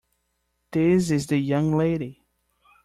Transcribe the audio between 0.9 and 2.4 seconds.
is the young lady.